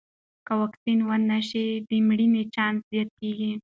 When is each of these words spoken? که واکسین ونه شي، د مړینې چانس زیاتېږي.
که 0.45 0.53
واکسین 0.61 0.99
ونه 1.07 1.39
شي، 1.49 1.65
د 1.87 1.89
مړینې 2.07 2.43
چانس 2.53 2.79
زیاتېږي. 2.91 3.51